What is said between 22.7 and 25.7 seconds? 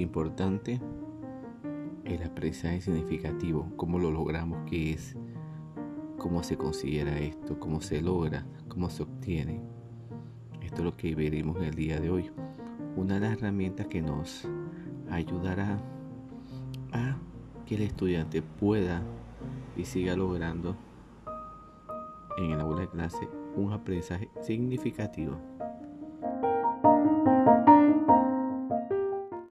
de clase un aprendizaje significativo.